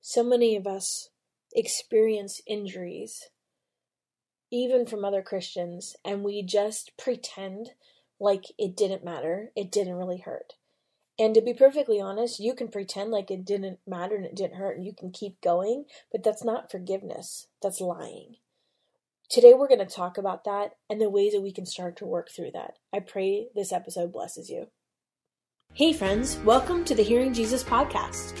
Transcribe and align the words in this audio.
so 0.00 0.22
many 0.22 0.56
of 0.56 0.66
us 0.66 1.10
experience 1.52 2.40
injuries, 2.46 3.28
even 4.50 4.86
from 4.86 5.04
other 5.04 5.22
Christians, 5.22 5.96
and 6.04 6.22
we 6.22 6.42
just 6.42 6.92
pretend 6.96 7.70
like 8.20 8.44
it 8.58 8.76
didn't 8.76 9.04
matter, 9.04 9.50
it 9.56 9.70
didn't 9.70 9.94
really 9.94 10.18
hurt. 10.18 10.54
And 11.18 11.34
to 11.34 11.40
be 11.40 11.52
perfectly 11.52 12.00
honest, 12.00 12.38
you 12.38 12.54
can 12.54 12.68
pretend 12.68 13.10
like 13.10 13.30
it 13.30 13.44
didn't 13.44 13.80
matter 13.86 14.14
and 14.14 14.24
it 14.24 14.36
didn't 14.36 14.56
hurt 14.56 14.76
and 14.76 14.86
you 14.86 14.94
can 14.94 15.10
keep 15.10 15.40
going, 15.40 15.84
but 16.12 16.22
that's 16.22 16.44
not 16.44 16.70
forgiveness. 16.70 17.48
That's 17.60 17.80
lying. 17.80 18.36
Today, 19.28 19.52
we're 19.52 19.68
going 19.68 19.80
to 19.80 19.84
talk 19.84 20.16
about 20.16 20.44
that 20.44 20.76
and 20.88 21.00
the 21.00 21.10
ways 21.10 21.32
that 21.32 21.42
we 21.42 21.52
can 21.52 21.66
start 21.66 21.96
to 21.96 22.06
work 22.06 22.30
through 22.30 22.52
that. 22.52 22.78
I 22.94 23.00
pray 23.00 23.48
this 23.54 23.72
episode 23.72 24.12
blesses 24.12 24.48
you. 24.48 24.68
Hey, 25.74 25.92
friends, 25.92 26.38
welcome 26.44 26.84
to 26.84 26.94
the 26.94 27.02
Hearing 27.02 27.34
Jesus 27.34 27.62
podcast. 27.62 28.40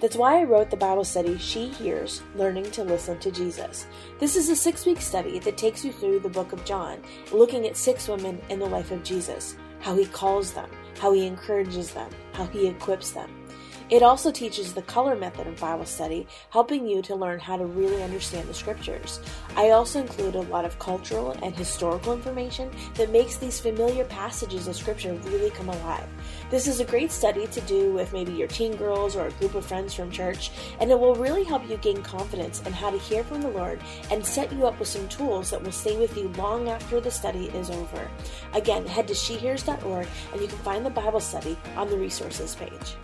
That's 0.00 0.14
why 0.14 0.40
I 0.40 0.44
wrote 0.44 0.70
the 0.70 0.76
Bible 0.76 1.02
study 1.02 1.36
She 1.38 1.68
Hears 1.68 2.22
Learning 2.36 2.70
to 2.70 2.84
Listen 2.84 3.18
to 3.18 3.32
Jesus. 3.32 3.86
This 4.20 4.36
is 4.36 4.48
a 4.48 4.54
six 4.54 4.86
week 4.86 5.00
study 5.00 5.40
that 5.40 5.56
takes 5.56 5.84
you 5.84 5.92
through 5.92 6.20
the 6.20 6.28
book 6.28 6.52
of 6.52 6.64
John, 6.64 7.02
looking 7.32 7.66
at 7.66 7.76
six 7.76 8.06
women 8.06 8.40
in 8.48 8.60
the 8.60 8.66
life 8.66 8.92
of 8.92 9.02
Jesus, 9.02 9.56
how 9.80 9.96
he 9.96 10.06
calls 10.06 10.52
them, 10.52 10.70
how 11.00 11.12
he 11.12 11.26
encourages 11.26 11.92
them, 11.92 12.10
how 12.32 12.46
he 12.46 12.68
equips 12.68 13.10
them. 13.10 13.28
It 13.90 14.02
also 14.02 14.30
teaches 14.30 14.74
the 14.74 14.82
color 14.82 15.16
method 15.16 15.46
of 15.46 15.58
Bible 15.58 15.86
study, 15.86 16.26
helping 16.50 16.86
you 16.86 17.00
to 17.02 17.14
learn 17.14 17.38
how 17.38 17.56
to 17.56 17.64
really 17.64 18.02
understand 18.02 18.46
the 18.46 18.52
scriptures. 18.52 19.18
I 19.56 19.70
also 19.70 20.02
include 20.02 20.34
a 20.34 20.42
lot 20.42 20.66
of 20.66 20.78
cultural 20.78 21.30
and 21.42 21.56
historical 21.56 22.12
information 22.12 22.70
that 22.96 23.10
makes 23.10 23.38
these 23.38 23.58
familiar 23.58 24.04
passages 24.04 24.68
of 24.68 24.76
scripture 24.76 25.14
really 25.24 25.48
come 25.50 25.70
alive. 25.70 26.06
This 26.50 26.68
is 26.68 26.80
a 26.80 26.84
great 26.84 27.10
study 27.10 27.46
to 27.46 27.60
do 27.62 27.90
with 27.94 28.12
maybe 28.12 28.32
your 28.32 28.48
teen 28.48 28.76
girls 28.76 29.16
or 29.16 29.28
a 29.28 29.32
group 29.32 29.54
of 29.54 29.64
friends 29.64 29.94
from 29.94 30.10
church, 30.10 30.50
and 30.80 30.90
it 30.90 31.00
will 31.00 31.14
really 31.14 31.44
help 31.44 31.66
you 31.66 31.78
gain 31.78 32.02
confidence 32.02 32.60
in 32.66 32.74
how 32.74 32.90
to 32.90 32.98
hear 32.98 33.24
from 33.24 33.40
the 33.40 33.48
Lord 33.48 33.80
and 34.10 34.24
set 34.24 34.52
you 34.52 34.66
up 34.66 34.78
with 34.78 34.88
some 34.88 35.08
tools 35.08 35.48
that 35.50 35.62
will 35.62 35.72
stay 35.72 35.96
with 35.96 36.14
you 36.14 36.28
long 36.36 36.68
after 36.68 37.00
the 37.00 37.10
study 37.10 37.46
is 37.54 37.70
over. 37.70 38.10
Again, 38.52 38.84
head 38.84 39.08
to 39.08 39.14
shehears.org 39.14 40.06
and 40.32 40.42
you 40.42 40.46
can 40.46 40.58
find 40.58 40.84
the 40.84 40.90
Bible 40.90 41.20
study 41.20 41.56
on 41.74 41.88
the 41.88 41.96
resources 41.96 42.54
page. 42.54 42.96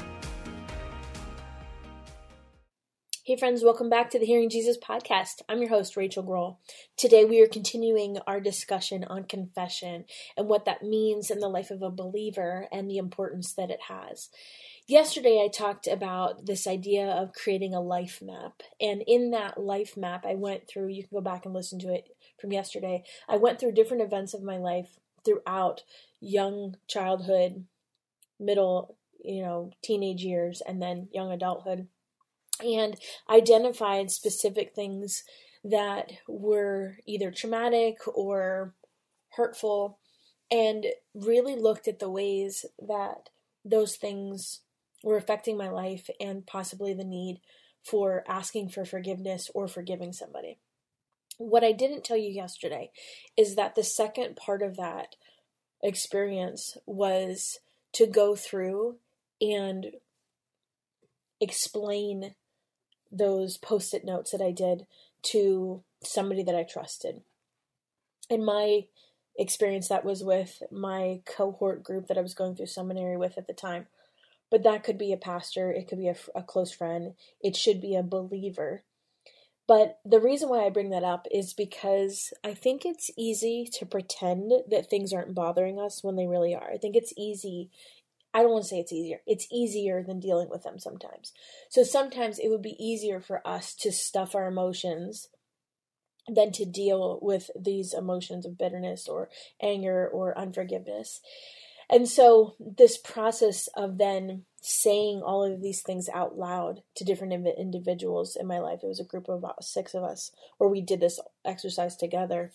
Hey, 3.26 3.36
friends, 3.36 3.64
welcome 3.64 3.88
back 3.88 4.10
to 4.10 4.18
the 4.18 4.26
Hearing 4.26 4.50
Jesus 4.50 4.76
podcast. 4.76 5.40
I'm 5.48 5.60
your 5.60 5.70
host, 5.70 5.96
Rachael 5.96 6.24
Groll. 6.24 6.60
Today, 6.94 7.24
we 7.24 7.40
are 7.40 7.46
continuing 7.46 8.18
our 8.26 8.38
discussion 8.38 9.02
on 9.02 9.24
confession 9.24 10.04
and 10.36 10.46
what 10.46 10.66
that 10.66 10.82
means 10.82 11.30
in 11.30 11.38
the 11.38 11.48
life 11.48 11.70
of 11.70 11.80
a 11.80 11.88
believer 11.88 12.68
and 12.70 12.86
the 12.86 12.98
importance 12.98 13.54
that 13.54 13.70
it 13.70 13.80
has. 13.88 14.28
Yesterday, 14.86 15.42
I 15.42 15.48
talked 15.48 15.86
about 15.86 16.44
this 16.44 16.66
idea 16.66 17.06
of 17.06 17.32
creating 17.32 17.74
a 17.74 17.80
life 17.80 18.20
map. 18.20 18.62
And 18.78 19.02
in 19.06 19.30
that 19.30 19.56
life 19.56 19.96
map, 19.96 20.26
I 20.26 20.34
went 20.34 20.68
through, 20.68 20.88
you 20.88 21.04
can 21.04 21.16
go 21.16 21.22
back 21.22 21.46
and 21.46 21.54
listen 21.54 21.78
to 21.78 21.94
it 21.94 22.10
from 22.38 22.52
yesterday. 22.52 23.04
I 23.26 23.38
went 23.38 23.58
through 23.58 23.72
different 23.72 24.02
events 24.02 24.34
of 24.34 24.42
my 24.42 24.58
life 24.58 24.98
throughout 25.24 25.82
young 26.20 26.76
childhood, 26.88 27.64
middle, 28.38 28.98
you 29.18 29.40
know, 29.40 29.70
teenage 29.82 30.22
years, 30.22 30.60
and 30.60 30.82
then 30.82 31.08
young 31.10 31.32
adulthood 31.32 31.88
and 32.60 32.96
identified 33.28 34.10
specific 34.10 34.74
things 34.74 35.24
that 35.64 36.12
were 36.28 36.98
either 37.06 37.30
traumatic 37.30 37.98
or 38.06 38.74
hurtful 39.36 39.98
and 40.50 40.86
really 41.14 41.56
looked 41.56 41.88
at 41.88 41.98
the 41.98 42.10
ways 42.10 42.64
that 42.78 43.30
those 43.64 43.96
things 43.96 44.60
were 45.02 45.16
affecting 45.16 45.56
my 45.56 45.68
life 45.68 46.08
and 46.20 46.46
possibly 46.46 46.94
the 46.94 47.04
need 47.04 47.40
for 47.82 48.24
asking 48.28 48.68
for 48.68 48.84
forgiveness 48.84 49.50
or 49.54 49.68
forgiving 49.68 50.12
somebody. 50.12 50.58
What 51.36 51.64
I 51.64 51.72
didn't 51.72 52.04
tell 52.04 52.16
you 52.16 52.30
yesterday 52.30 52.90
is 53.36 53.56
that 53.56 53.74
the 53.74 53.82
second 53.82 54.36
part 54.36 54.62
of 54.62 54.76
that 54.76 55.16
experience 55.82 56.76
was 56.86 57.58
to 57.92 58.06
go 58.06 58.34
through 58.34 58.96
and 59.40 59.86
explain 61.40 62.34
those 63.16 63.56
post 63.56 63.94
it 63.94 64.04
notes 64.04 64.30
that 64.32 64.42
I 64.42 64.50
did 64.50 64.86
to 65.22 65.82
somebody 66.02 66.42
that 66.42 66.54
I 66.54 66.64
trusted. 66.64 67.22
In 68.28 68.44
my 68.44 68.86
experience, 69.36 69.88
that 69.88 70.04
was 70.04 70.22
with 70.22 70.62
my 70.70 71.20
cohort 71.24 71.82
group 71.82 72.06
that 72.08 72.18
I 72.18 72.22
was 72.22 72.34
going 72.34 72.54
through 72.56 72.66
seminary 72.66 73.16
with 73.16 73.38
at 73.38 73.46
the 73.46 73.52
time. 73.52 73.86
But 74.50 74.62
that 74.62 74.84
could 74.84 74.98
be 74.98 75.12
a 75.12 75.16
pastor, 75.16 75.72
it 75.72 75.88
could 75.88 75.98
be 75.98 76.08
a, 76.08 76.16
a 76.34 76.42
close 76.42 76.72
friend, 76.72 77.14
it 77.40 77.56
should 77.56 77.80
be 77.80 77.96
a 77.96 78.02
believer. 78.02 78.84
But 79.66 79.98
the 80.04 80.20
reason 80.20 80.50
why 80.50 80.64
I 80.64 80.70
bring 80.70 80.90
that 80.90 81.04
up 81.04 81.26
is 81.30 81.54
because 81.54 82.32
I 82.44 82.52
think 82.52 82.84
it's 82.84 83.10
easy 83.16 83.66
to 83.78 83.86
pretend 83.86 84.52
that 84.68 84.90
things 84.90 85.12
aren't 85.12 85.34
bothering 85.34 85.80
us 85.80 86.04
when 86.04 86.16
they 86.16 86.26
really 86.26 86.54
are. 86.54 86.70
I 86.70 86.76
think 86.76 86.94
it's 86.94 87.14
easy 87.16 87.70
I 88.34 88.42
don't 88.42 88.50
want 88.50 88.64
to 88.64 88.68
say 88.68 88.80
it's 88.80 88.92
easier. 88.92 89.20
It's 89.26 89.46
easier 89.52 90.02
than 90.02 90.18
dealing 90.18 90.50
with 90.50 90.64
them 90.64 90.80
sometimes. 90.80 91.32
So 91.70 91.84
sometimes 91.84 92.40
it 92.40 92.48
would 92.48 92.62
be 92.62 92.76
easier 92.84 93.20
for 93.20 93.46
us 93.46 93.74
to 93.76 93.92
stuff 93.92 94.34
our 94.34 94.48
emotions 94.48 95.28
than 96.26 96.50
to 96.52 96.64
deal 96.64 97.20
with 97.22 97.50
these 97.58 97.94
emotions 97.94 98.44
of 98.44 98.58
bitterness 98.58 99.06
or 99.08 99.28
anger 99.62 100.08
or 100.08 100.36
unforgiveness. 100.36 101.20
And 101.88 102.08
so 102.08 102.56
this 102.58 102.96
process 102.96 103.68
of 103.76 103.98
then 103.98 104.46
saying 104.62 105.22
all 105.22 105.44
of 105.44 105.60
these 105.60 105.82
things 105.82 106.08
out 106.12 106.36
loud 106.36 106.80
to 106.96 107.04
different 107.04 107.46
individuals 107.58 108.36
in 108.40 108.46
my 108.46 108.58
life, 108.58 108.80
it 108.82 108.86
was 108.88 109.00
a 109.00 109.04
group 109.04 109.28
of 109.28 109.36
about 109.36 109.62
six 109.62 109.94
of 109.94 110.02
us 110.02 110.32
where 110.58 110.70
we 110.70 110.80
did 110.80 111.00
this 111.00 111.20
exercise 111.44 111.94
together. 111.94 112.52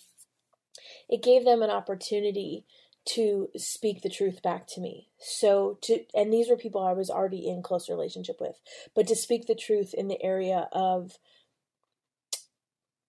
It 1.07 1.23
gave 1.23 1.45
them 1.45 1.61
an 1.61 1.69
opportunity 1.69 2.65
to 3.05 3.49
speak 3.55 4.01
the 4.01 4.09
truth 4.09 4.41
back 4.41 4.67
to 4.67 4.81
me. 4.81 5.09
So 5.19 5.77
to 5.83 6.03
and 6.13 6.31
these 6.31 6.49
were 6.49 6.57
people 6.57 6.83
I 6.83 6.93
was 6.93 7.09
already 7.09 7.47
in 7.47 7.63
close 7.63 7.89
relationship 7.89 8.37
with, 8.39 8.59
but 8.95 9.07
to 9.07 9.15
speak 9.15 9.47
the 9.47 9.55
truth 9.55 9.93
in 9.93 10.07
the 10.07 10.21
area 10.21 10.67
of 10.71 11.17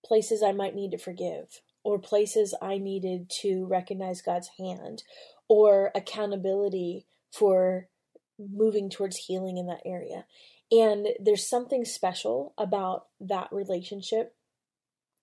places 0.04 0.42
I 0.42 0.52
might 0.52 0.74
need 0.74 0.90
to 0.92 0.98
forgive 0.98 1.60
or 1.84 1.98
places 1.98 2.54
I 2.60 2.78
needed 2.78 3.30
to 3.42 3.66
recognize 3.66 4.22
God's 4.22 4.50
hand 4.58 5.02
or 5.48 5.90
accountability 5.94 7.06
for 7.32 7.88
moving 8.38 8.90
towards 8.90 9.16
healing 9.16 9.56
in 9.56 9.66
that 9.66 9.82
area. 9.84 10.24
And 10.70 11.08
there's 11.18 11.48
something 11.48 11.84
special 11.84 12.54
about 12.56 13.06
that 13.20 13.48
relationship 13.50 14.34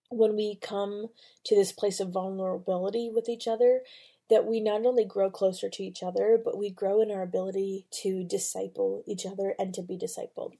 when 0.09 0.35
we 0.35 0.57
come 0.61 1.07
to 1.45 1.55
this 1.55 1.71
place 1.71 1.99
of 1.99 2.11
vulnerability 2.11 3.09
with 3.13 3.27
each 3.29 3.47
other 3.47 3.81
that 4.29 4.45
we 4.45 4.59
not 4.59 4.85
only 4.85 5.05
grow 5.05 5.29
closer 5.29 5.69
to 5.69 5.83
each 5.83 6.03
other, 6.03 6.39
but 6.43 6.57
we 6.57 6.69
grow 6.69 7.01
in 7.01 7.11
our 7.11 7.21
ability 7.21 7.85
to 8.03 8.23
disciple 8.23 9.03
each 9.07 9.25
other 9.25 9.55
and 9.57 9.73
to 9.73 9.81
be 9.81 9.97
discipled. 9.97 10.53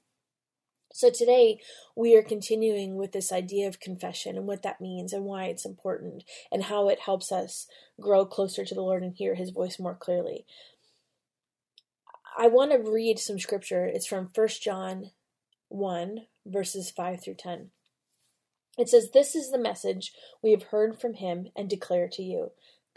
So 0.92 1.10
today 1.10 1.60
we 1.94 2.16
are 2.16 2.22
continuing 2.22 2.96
with 2.96 3.12
this 3.12 3.30
idea 3.30 3.68
of 3.68 3.78
confession 3.78 4.36
and 4.36 4.46
what 4.46 4.62
that 4.62 4.80
means 4.80 5.12
and 5.12 5.24
why 5.24 5.44
it's 5.44 5.66
important 5.66 6.24
and 6.50 6.64
how 6.64 6.88
it 6.88 7.00
helps 7.00 7.30
us 7.30 7.66
grow 8.00 8.24
closer 8.24 8.64
to 8.64 8.74
the 8.74 8.80
Lord 8.80 9.02
and 9.02 9.14
hear 9.14 9.34
his 9.34 9.50
voice 9.50 9.78
more 9.78 9.94
clearly. 9.94 10.46
I 12.38 12.46
want 12.46 12.72
to 12.72 12.90
read 12.90 13.18
some 13.18 13.38
scripture. 13.38 13.84
It's 13.84 14.06
from 14.06 14.30
1 14.34 14.48
John 14.62 15.10
1 15.68 16.20
verses 16.46 16.90
5 16.90 17.22
through 17.22 17.34
10. 17.34 17.70
It 18.78 18.88
says, 18.88 19.10
This 19.10 19.34
is 19.34 19.50
the 19.50 19.58
message 19.58 20.12
we 20.42 20.52
have 20.52 20.64
heard 20.64 21.00
from 21.00 21.14
him 21.14 21.48
and 21.56 21.68
declare 21.68 22.08
to 22.12 22.22
you 22.22 22.52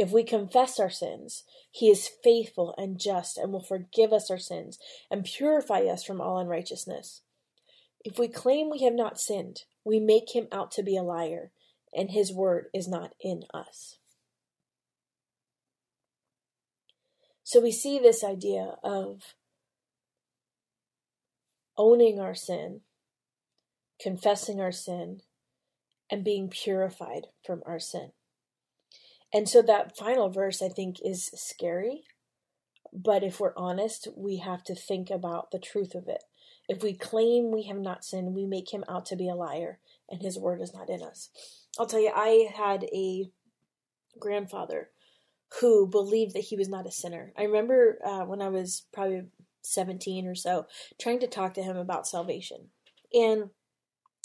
If 0.00 0.12
we 0.12 0.24
confess 0.24 0.80
our 0.80 0.88
sins, 0.88 1.44
he 1.70 1.90
is 1.90 2.10
faithful 2.24 2.74
and 2.78 2.98
just 2.98 3.36
and 3.36 3.52
will 3.52 3.62
forgive 3.62 4.14
us 4.14 4.30
our 4.30 4.38
sins 4.38 4.78
and 5.10 5.26
purify 5.26 5.80
us 5.80 6.02
from 6.04 6.22
all 6.22 6.38
unrighteousness. 6.38 7.20
If 8.02 8.18
we 8.18 8.26
claim 8.26 8.70
we 8.70 8.82
have 8.84 8.94
not 8.94 9.20
sinned, 9.20 9.64
we 9.84 10.00
make 10.00 10.34
him 10.34 10.48
out 10.50 10.70
to 10.70 10.82
be 10.82 10.96
a 10.96 11.02
liar, 11.02 11.52
and 11.92 12.10
his 12.10 12.32
word 12.32 12.68
is 12.72 12.88
not 12.88 13.12
in 13.20 13.42
us. 13.52 13.98
So 17.44 17.60
we 17.60 17.70
see 17.70 17.98
this 17.98 18.24
idea 18.24 18.76
of 18.82 19.34
owning 21.76 22.18
our 22.18 22.34
sin, 22.34 22.80
confessing 24.00 24.62
our 24.62 24.72
sin, 24.72 25.20
and 26.10 26.24
being 26.24 26.48
purified 26.48 27.26
from 27.44 27.62
our 27.66 27.78
sin. 27.78 28.12
And 29.32 29.48
so 29.48 29.62
that 29.62 29.96
final 29.96 30.28
verse, 30.28 30.60
I 30.60 30.68
think, 30.68 30.96
is 31.04 31.30
scary. 31.34 32.04
But 32.92 33.22
if 33.22 33.38
we're 33.38 33.54
honest, 33.56 34.08
we 34.16 34.38
have 34.38 34.64
to 34.64 34.74
think 34.74 35.10
about 35.10 35.50
the 35.50 35.58
truth 35.58 35.94
of 35.94 36.08
it. 36.08 36.24
If 36.68 36.82
we 36.82 36.94
claim 36.94 37.50
we 37.50 37.64
have 37.64 37.78
not 37.78 38.04
sinned, 38.04 38.34
we 38.34 38.46
make 38.46 38.72
him 38.72 38.84
out 38.88 39.06
to 39.06 39.16
be 39.16 39.28
a 39.28 39.34
liar, 39.34 39.78
and 40.08 40.22
his 40.22 40.38
word 40.38 40.60
is 40.60 40.74
not 40.74 40.88
in 40.88 41.02
us. 41.02 41.30
I'll 41.78 41.86
tell 41.86 42.00
you, 42.00 42.12
I 42.14 42.48
had 42.54 42.84
a 42.92 43.30
grandfather 44.18 44.90
who 45.60 45.86
believed 45.86 46.34
that 46.34 46.44
he 46.44 46.56
was 46.56 46.68
not 46.68 46.86
a 46.86 46.92
sinner. 46.92 47.32
I 47.36 47.42
remember 47.42 47.98
uh, 48.04 48.24
when 48.24 48.40
I 48.40 48.48
was 48.48 48.84
probably 48.92 49.24
17 49.62 50.26
or 50.26 50.34
so, 50.34 50.66
trying 51.00 51.20
to 51.20 51.26
talk 51.26 51.54
to 51.54 51.62
him 51.62 51.76
about 51.76 52.06
salvation. 52.06 52.68
And 53.12 53.50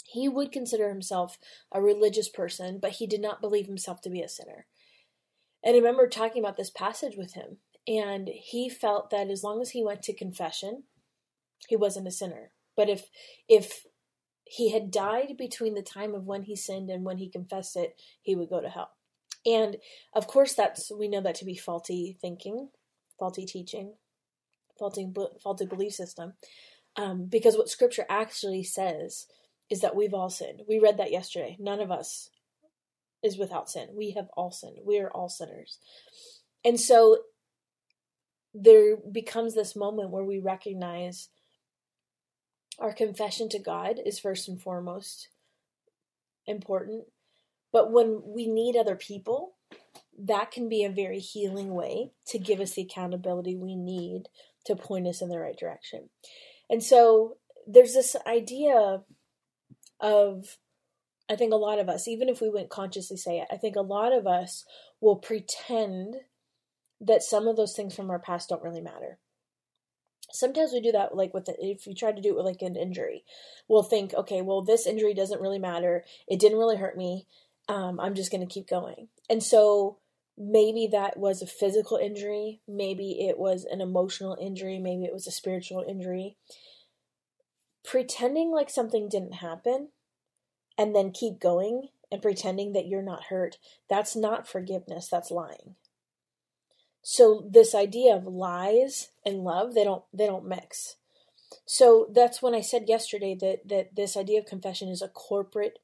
he 0.04 0.28
would 0.28 0.52
consider 0.52 0.88
himself 0.88 1.38
a 1.72 1.82
religious 1.82 2.28
person, 2.28 2.78
but 2.80 2.92
he 2.92 3.06
did 3.06 3.20
not 3.20 3.40
believe 3.40 3.66
himself 3.66 4.00
to 4.02 4.10
be 4.10 4.22
a 4.22 4.28
sinner. 4.28 4.66
And 5.66 5.74
I 5.74 5.78
remember 5.78 6.06
talking 6.06 6.40
about 6.40 6.56
this 6.56 6.70
passage 6.70 7.16
with 7.16 7.34
him, 7.34 7.56
and 7.88 8.28
he 8.32 8.68
felt 8.68 9.10
that 9.10 9.28
as 9.28 9.42
long 9.42 9.60
as 9.60 9.70
he 9.70 9.82
went 9.84 10.00
to 10.04 10.14
confession, 10.14 10.84
he 11.68 11.74
wasn't 11.74 12.06
a 12.06 12.12
sinner. 12.12 12.52
But 12.76 12.88
if 12.88 13.10
if 13.48 13.84
he 14.44 14.70
had 14.70 14.92
died 14.92 15.34
between 15.36 15.74
the 15.74 15.82
time 15.82 16.14
of 16.14 16.24
when 16.24 16.44
he 16.44 16.54
sinned 16.54 16.88
and 16.88 17.04
when 17.04 17.18
he 17.18 17.28
confessed 17.28 17.74
it, 17.74 18.00
he 18.22 18.36
would 18.36 18.48
go 18.48 18.60
to 18.60 18.68
hell. 18.68 18.90
And 19.44 19.78
of 20.14 20.28
course, 20.28 20.54
that's 20.54 20.92
we 20.96 21.08
know 21.08 21.20
that 21.22 21.34
to 21.36 21.44
be 21.44 21.56
faulty 21.56 22.16
thinking, 22.20 22.68
faulty 23.18 23.44
teaching, 23.44 23.94
faulty 24.78 25.12
faulty 25.42 25.66
belief 25.66 25.94
system. 25.94 26.34
Um, 26.94 27.26
because 27.26 27.56
what 27.56 27.68
Scripture 27.68 28.06
actually 28.08 28.62
says 28.62 29.26
is 29.68 29.80
that 29.80 29.96
we've 29.96 30.14
all 30.14 30.30
sinned. 30.30 30.62
We 30.68 30.78
read 30.78 30.98
that 30.98 31.10
yesterday. 31.10 31.56
None 31.58 31.80
of 31.80 31.90
us 31.90 32.30
is 33.22 33.38
without 33.38 33.70
sin. 33.70 33.88
We 33.96 34.12
have 34.12 34.28
all 34.36 34.50
sinned. 34.50 34.78
We 34.84 34.98
are 34.98 35.10
all 35.10 35.28
sinners. 35.28 35.78
And 36.64 36.80
so 36.80 37.18
there 38.54 38.96
becomes 38.96 39.54
this 39.54 39.76
moment 39.76 40.10
where 40.10 40.24
we 40.24 40.38
recognize 40.38 41.28
our 42.78 42.92
confession 42.92 43.48
to 43.50 43.58
God 43.58 43.98
is 44.04 44.18
first 44.18 44.48
and 44.48 44.60
foremost 44.60 45.28
important. 46.46 47.04
But 47.72 47.92
when 47.92 48.22
we 48.24 48.46
need 48.46 48.76
other 48.76 48.96
people, 48.96 49.54
that 50.18 50.50
can 50.50 50.68
be 50.68 50.84
a 50.84 50.90
very 50.90 51.18
healing 51.18 51.74
way 51.74 52.12
to 52.28 52.38
give 52.38 52.60
us 52.60 52.74
the 52.74 52.82
accountability 52.82 53.56
we 53.56 53.76
need 53.76 54.24
to 54.64 54.76
point 54.76 55.06
us 55.06 55.20
in 55.20 55.28
the 55.28 55.38
right 55.38 55.56
direction. 55.56 56.08
And 56.70 56.82
so 56.82 57.36
there's 57.66 57.94
this 57.94 58.16
idea 58.26 59.02
of, 60.00 60.58
I 61.28 61.36
think 61.36 61.52
a 61.52 61.56
lot 61.56 61.78
of 61.78 61.88
us, 61.88 62.06
even 62.06 62.28
if 62.28 62.40
we 62.40 62.48
wouldn't 62.48 62.70
consciously 62.70 63.16
say 63.16 63.38
it, 63.38 63.48
I 63.50 63.56
think 63.56 63.76
a 63.76 63.80
lot 63.80 64.12
of 64.12 64.26
us 64.26 64.64
will 65.00 65.16
pretend 65.16 66.16
that 67.00 67.22
some 67.22 67.46
of 67.48 67.56
those 67.56 67.74
things 67.74 67.94
from 67.94 68.10
our 68.10 68.18
past 68.18 68.48
don't 68.48 68.62
really 68.62 68.80
matter. 68.80 69.18
Sometimes 70.32 70.72
we 70.72 70.80
do 70.80 70.92
that 70.92 71.16
like 71.16 71.34
with 71.34 71.46
the, 71.46 71.56
if 71.58 71.86
you 71.86 71.94
try 71.94 72.12
to 72.12 72.20
do 72.20 72.30
it 72.30 72.36
with 72.36 72.46
like 72.46 72.62
an 72.62 72.76
injury 72.76 73.24
we'll 73.68 73.82
think 73.82 74.12
okay 74.14 74.42
well 74.42 74.62
this 74.62 74.86
injury 74.86 75.14
doesn't 75.14 75.40
really 75.40 75.58
matter. 75.58 76.04
It 76.28 76.40
didn't 76.40 76.58
really 76.58 76.76
hurt 76.76 76.96
me. 76.96 77.26
Um, 77.68 77.98
i'm 77.98 78.14
just 78.14 78.30
going 78.30 78.46
to 78.46 78.52
keep 78.52 78.68
going. 78.68 79.08
And 79.28 79.42
so 79.42 79.98
maybe 80.38 80.88
that 80.92 81.16
was 81.16 81.42
a 81.42 81.46
physical 81.46 81.96
injury 81.96 82.60
maybe 82.68 83.26
it 83.28 83.38
was 83.38 83.64
an 83.64 83.80
emotional 83.80 84.36
injury 84.40 84.78
maybe 84.78 85.04
it 85.04 85.12
was 85.12 85.26
a 85.26 85.32
spiritual 85.32 85.84
injury. 85.88 86.36
Pretending 87.84 88.50
like 88.50 88.70
something 88.70 89.08
didn't 89.08 89.34
happen 89.34 89.88
and 90.78 90.94
then 90.94 91.10
keep 91.10 91.40
going 91.40 91.88
and 92.10 92.22
pretending 92.22 92.72
that 92.72 92.86
you're 92.86 93.02
not 93.02 93.24
hurt 93.24 93.58
that's 93.88 94.14
not 94.14 94.48
forgiveness 94.48 95.08
that's 95.08 95.30
lying 95.30 95.74
so 97.08 97.48
this 97.48 97.72
idea 97.72 98.16
of 98.16 98.26
lies 98.26 99.10
and 99.24 99.44
love, 99.44 99.74
they 99.74 99.84
don't 99.84 100.02
they 100.12 100.26
don't 100.26 100.44
mix. 100.44 100.96
So 101.64 102.10
that's 102.12 102.42
when 102.42 102.52
I 102.52 102.62
said 102.62 102.88
yesterday 102.88 103.36
that 103.40 103.68
that 103.68 103.94
this 103.94 104.16
idea 104.16 104.40
of 104.40 104.46
confession 104.46 104.88
is 104.88 105.02
a 105.02 105.08
corporate 105.08 105.78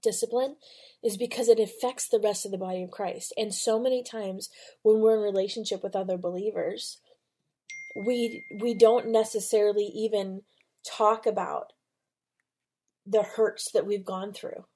discipline 0.00 0.54
is 1.02 1.16
because 1.16 1.48
it 1.48 1.58
affects 1.58 2.08
the 2.08 2.20
rest 2.20 2.44
of 2.44 2.52
the 2.52 2.58
body 2.58 2.84
of 2.84 2.92
Christ. 2.92 3.34
And 3.36 3.52
so 3.52 3.80
many 3.80 4.04
times 4.04 4.50
when 4.82 5.00
we're 5.00 5.16
in 5.16 5.20
relationship 5.20 5.82
with 5.82 5.96
other 5.96 6.16
believers, 6.16 6.98
we 7.96 8.44
we 8.60 8.74
don't 8.74 9.08
necessarily 9.08 9.86
even 9.86 10.42
talk 10.86 11.26
about 11.26 11.72
the 13.08 13.22
hurts 13.22 13.70
that 13.72 13.86
we've 13.86 14.04
gone 14.04 14.32
through. 14.32 14.66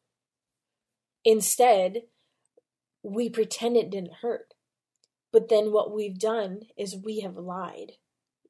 Instead, 1.25 2.03
we 3.03 3.29
pretend 3.29 3.77
it 3.77 3.91
didn't 3.91 4.15
hurt. 4.23 4.55
But 5.33 5.49
then 5.49 5.73
what 5.73 5.95
we've 5.95 6.19
done 6.19 6.63
is 6.77 6.97
we 6.97 7.21
have 7.21 7.37
lied, 7.37 7.93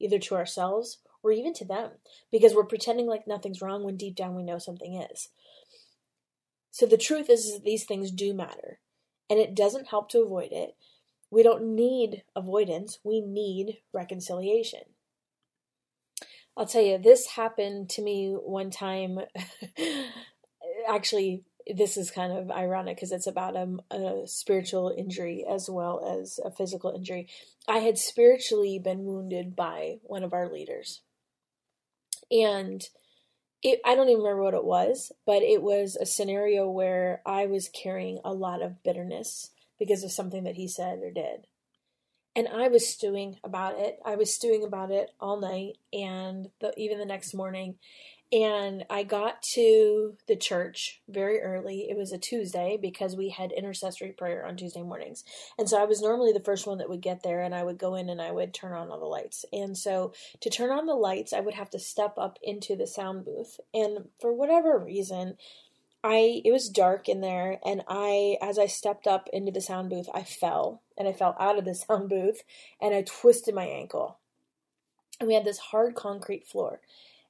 either 0.00 0.18
to 0.18 0.34
ourselves 0.34 0.98
or 1.22 1.32
even 1.32 1.52
to 1.54 1.64
them, 1.64 1.92
because 2.30 2.54
we're 2.54 2.64
pretending 2.64 3.06
like 3.06 3.26
nothing's 3.26 3.62
wrong 3.62 3.84
when 3.84 3.96
deep 3.96 4.16
down 4.16 4.34
we 4.34 4.42
know 4.42 4.58
something 4.58 4.94
is. 4.94 5.28
So 6.70 6.86
the 6.86 6.96
truth 6.96 7.30
is, 7.30 7.52
that 7.52 7.64
these 7.64 7.84
things 7.84 8.10
do 8.10 8.34
matter, 8.34 8.80
and 9.30 9.38
it 9.38 9.54
doesn't 9.54 9.88
help 9.88 10.08
to 10.10 10.22
avoid 10.22 10.50
it. 10.50 10.74
We 11.30 11.42
don't 11.42 11.74
need 11.74 12.24
avoidance, 12.34 12.98
we 13.04 13.20
need 13.20 13.78
reconciliation. 13.92 14.80
I'll 16.56 16.66
tell 16.66 16.82
you, 16.82 16.98
this 16.98 17.28
happened 17.28 17.88
to 17.90 18.02
me 18.02 18.32
one 18.32 18.70
time. 18.70 19.20
Actually, 20.88 21.44
this 21.66 21.96
is 21.96 22.10
kind 22.10 22.32
of 22.32 22.50
ironic 22.50 22.96
because 22.96 23.12
it's 23.12 23.26
about 23.26 23.56
a, 23.56 23.76
a, 23.90 24.26
spiritual 24.26 24.94
injury 24.96 25.44
as 25.48 25.70
well 25.70 26.20
as 26.20 26.38
a 26.44 26.50
physical 26.50 26.92
injury. 26.94 27.28
I 27.68 27.78
had 27.78 27.98
spiritually 27.98 28.78
been 28.78 29.04
wounded 29.04 29.54
by 29.56 29.98
one 30.02 30.24
of 30.24 30.32
our 30.32 30.52
leaders. 30.52 31.00
And 32.30 32.82
it, 33.62 33.80
I 33.84 33.94
don't 33.94 34.08
even 34.08 34.22
remember 34.22 34.42
what 34.42 34.54
it 34.54 34.64
was, 34.64 35.12
but 35.24 35.42
it 35.42 35.62
was 35.62 35.96
a 35.96 36.06
scenario 36.06 36.68
where 36.68 37.22
I 37.24 37.46
was 37.46 37.68
carrying 37.68 38.20
a 38.24 38.32
lot 38.32 38.62
of 38.62 38.82
bitterness 38.82 39.50
because 39.78 40.02
of 40.02 40.12
something 40.12 40.44
that 40.44 40.56
he 40.56 40.66
said 40.66 40.98
or 41.02 41.10
did. 41.10 41.46
And 42.34 42.48
I 42.48 42.68
was 42.68 42.88
stewing 42.88 43.36
about 43.44 43.78
it. 43.78 43.98
I 44.04 44.16
was 44.16 44.34
stewing 44.34 44.64
about 44.64 44.90
it 44.90 45.10
all 45.20 45.40
night 45.40 45.76
and 45.92 46.48
the, 46.60 46.72
even 46.78 46.98
the 46.98 47.04
next 47.04 47.34
morning. 47.34 47.76
And 48.32 48.86
I 48.88 49.02
got 49.02 49.42
to 49.54 50.16
the 50.26 50.36
church 50.36 51.02
very 51.06 51.42
early. 51.42 51.88
It 51.90 51.98
was 51.98 52.12
a 52.12 52.18
Tuesday 52.18 52.78
because 52.80 53.14
we 53.14 53.28
had 53.28 53.52
intercessory 53.52 54.12
prayer 54.12 54.46
on 54.46 54.56
Tuesday 54.56 54.82
mornings. 54.82 55.22
And 55.58 55.68
so 55.68 55.78
I 55.78 55.84
was 55.84 56.00
normally 56.00 56.32
the 56.32 56.40
first 56.40 56.66
one 56.66 56.78
that 56.78 56.88
would 56.88 57.02
get 57.02 57.22
there 57.22 57.42
and 57.42 57.54
I 57.54 57.62
would 57.62 57.76
go 57.76 57.94
in 57.94 58.08
and 58.08 58.22
I 58.22 58.32
would 58.32 58.54
turn 58.54 58.72
on 58.72 58.90
all 58.90 58.98
the 58.98 59.04
lights. 59.04 59.44
And 59.52 59.76
so 59.76 60.14
to 60.40 60.48
turn 60.48 60.70
on 60.70 60.86
the 60.86 60.94
lights, 60.94 61.34
I 61.34 61.40
would 61.40 61.52
have 61.54 61.68
to 61.70 61.78
step 61.78 62.14
up 62.16 62.38
into 62.42 62.74
the 62.74 62.86
sound 62.86 63.26
booth. 63.26 63.60
And 63.74 64.08
for 64.18 64.32
whatever 64.32 64.78
reason, 64.78 65.36
I 66.04 66.42
it 66.44 66.52
was 66.52 66.68
dark 66.68 67.08
in 67.08 67.20
there 67.20 67.60
and 67.64 67.82
I 67.88 68.36
as 68.42 68.58
I 68.58 68.66
stepped 68.66 69.06
up 69.06 69.28
into 69.32 69.52
the 69.52 69.60
sound 69.60 69.90
booth, 69.90 70.08
I 70.12 70.22
fell 70.22 70.82
and 70.98 71.06
I 71.06 71.12
fell 71.12 71.36
out 71.38 71.58
of 71.58 71.64
the 71.64 71.74
sound 71.74 72.08
booth 72.08 72.42
and 72.80 72.94
I 72.94 73.02
twisted 73.02 73.54
my 73.54 73.66
ankle. 73.66 74.18
And 75.20 75.28
we 75.28 75.34
had 75.34 75.44
this 75.44 75.58
hard 75.58 75.94
concrete 75.94 76.46
floor. 76.46 76.80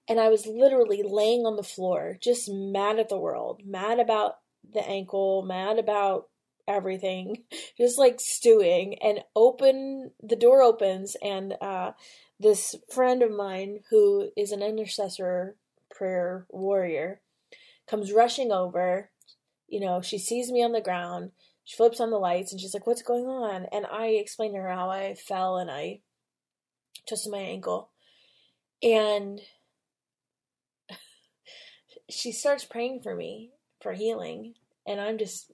And 0.09 0.19
I 0.19 0.31
was 0.31 0.47
literally 0.47 1.03
laying 1.05 1.47
on 1.47 1.57
the 1.57 1.63
floor, 1.63 2.17
just 2.21 2.51
mad 2.51 2.99
at 2.99 3.09
the 3.09 3.19
world, 3.19 3.63
mad 3.65 4.01
about 4.01 4.39
the 4.73 4.85
ankle, 4.87 5.43
mad 5.43 5.79
about 5.79 6.29
everything, 6.67 7.45
just 7.79 7.99
like 7.99 8.19
stewing. 8.19 8.99
And 9.03 9.21
open 9.37 10.11
the 10.23 10.37
door 10.37 10.63
opens, 10.63 11.17
and 11.23 11.55
uh, 11.61 11.93
this 12.41 12.75
friend 12.93 13.23
of 13.23 13.31
mine 13.31 13.81
who 13.91 14.31
is 14.37 14.53
an 14.53 14.63
intercessor 14.63 15.57
prayer 15.95 16.47
warrior 16.51 17.21
comes 17.93 18.11
rushing 18.11 18.51
over. 18.51 19.11
You 19.69 19.81
know, 19.81 20.01
she 20.01 20.19
sees 20.19 20.51
me 20.51 20.65
on 20.65 20.73
the 20.73 20.81
ground. 20.81 21.33
She 21.65 21.77
flips 21.77 22.01
on 22.01 22.11
the 22.11 22.17
lights 22.19 22.51
and 22.51 22.61
she's 22.61 22.73
like, 22.75 22.87
What's 22.87 23.03
going 23.03 23.27
on? 23.27 23.67
And 23.71 23.87
I 23.87 24.07
explained 24.07 24.55
to 24.55 24.63
her 24.63 24.71
how 24.71 24.89
I 24.89 25.15
fell 25.15 25.59
and 25.59 25.71
I 25.71 26.01
twisted 27.07 27.31
my 27.31 27.39
ankle. 27.39 27.91
And 28.83 29.41
she 32.11 32.33
starts 32.33 32.65
praying 32.65 33.01
for 33.03 33.15
me 33.15 33.51
for 33.83 33.93
healing. 33.93 34.55
And 34.87 34.99
I'm 35.01 35.19
just 35.19 35.53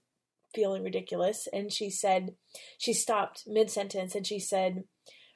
feeling 0.54 0.84
ridiculous. 0.84 1.48
And 1.52 1.72
she 1.72 1.90
said, 1.90 2.36
She 2.78 2.92
stopped 2.92 3.42
mid 3.48 3.68
sentence 3.68 4.14
and 4.14 4.26
she 4.26 4.38
said, 4.38 4.84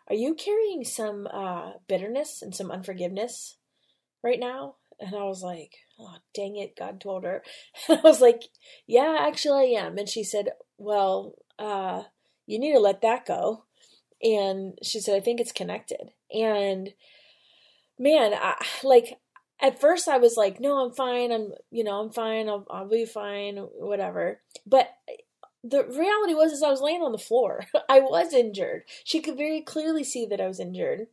Are 0.08 0.14
you 0.14 0.34
carrying 0.34 0.84
some 0.84 1.26
uh, 1.26 1.72
bitterness 1.88 2.42
and 2.42 2.54
some 2.54 2.70
unforgiveness 2.70 3.58
right 4.22 4.38
now? 4.40 4.76
And 5.00 5.16
I 5.16 5.24
was 5.24 5.42
like, 5.42 5.72
oh, 6.02 6.16
dang 6.34 6.56
it, 6.56 6.76
God 6.76 7.00
told 7.00 7.24
her. 7.24 7.42
I 7.88 8.00
was 8.02 8.20
like, 8.20 8.42
yeah, 8.86 9.18
actually 9.20 9.76
I 9.76 9.82
am. 9.82 9.98
And 9.98 10.08
she 10.08 10.24
said, 10.24 10.50
well, 10.78 11.34
uh, 11.58 12.02
you 12.46 12.58
need 12.58 12.72
to 12.72 12.80
let 12.80 13.02
that 13.02 13.26
go. 13.26 13.64
And 14.22 14.78
she 14.82 15.00
said, 15.00 15.16
I 15.16 15.20
think 15.20 15.40
it's 15.40 15.52
connected. 15.52 16.10
And 16.32 16.90
man, 17.98 18.34
I, 18.34 18.54
like, 18.82 19.18
at 19.60 19.80
first 19.80 20.08
I 20.08 20.18
was 20.18 20.36
like, 20.36 20.60
no, 20.60 20.84
I'm 20.84 20.92
fine. 20.92 21.32
I'm, 21.32 21.52
you 21.70 21.84
know, 21.84 22.00
I'm 22.00 22.10
fine. 22.10 22.48
I'll, 22.48 22.66
I'll 22.70 22.88
be 22.88 23.04
fine, 23.04 23.56
whatever. 23.56 24.40
But 24.66 24.88
the 25.64 25.84
reality 25.84 26.34
was 26.34 26.52
is 26.52 26.62
I 26.62 26.70
was 26.70 26.80
laying 26.80 27.02
on 27.02 27.12
the 27.12 27.18
floor. 27.18 27.66
I 27.88 28.00
was 28.00 28.32
injured. 28.32 28.82
She 29.04 29.20
could 29.20 29.36
very 29.36 29.60
clearly 29.60 30.04
see 30.04 30.26
that 30.26 30.40
I 30.40 30.48
was 30.48 30.60
injured. 30.60 31.06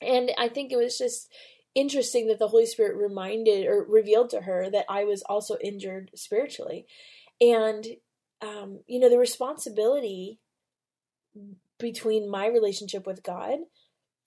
And 0.00 0.30
I 0.38 0.48
think 0.48 0.72
it 0.72 0.76
was 0.76 0.98
just 0.98 1.30
interesting 1.76 2.26
that 2.26 2.40
the 2.40 2.48
Holy 2.48 2.66
Spirit 2.66 2.96
reminded 2.96 3.66
or 3.66 3.84
revealed 3.88 4.30
to 4.30 4.40
her 4.40 4.68
that 4.70 4.86
I 4.88 5.04
was 5.04 5.22
also 5.22 5.56
injured 5.62 6.10
spiritually. 6.16 6.86
And, 7.40 7.86
um, 8.42 8.80
you 8.88 8.98
know, 8.98 9.10
the 9.10 9.18
responsibility 9.18 10.40
between 11.78 12.30
my 12.30 12.46
relationship 12.46 13.06
with 13.06 13.22
God 13.22 13.58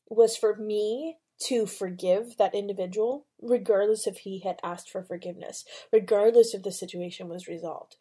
was 0.08 0.38
for 0.38 0.56
me 0.56 1.18
to 1.48 1.66
forgive 1.66 2.38
that 2.38 2.54
individual, 2.54 3.26
regardless 3.42 4.06
if 4.06 4.20
he 4.20 4.40
had 4.40 4.60
asked 4.62 4.90
for 4.90 5.04
forgiveness, 5.04 5.66
regardless 5.92 6.54
if 6.54 6.64
the 6.64 6.72
situation 6.72 7.30
was 7.30 7.48
resolved. 7.48 7.96